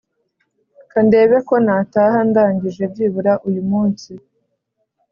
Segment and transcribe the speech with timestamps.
[0.91, 4.11] Kandebe ko nataha ndangije byibura uyu munsi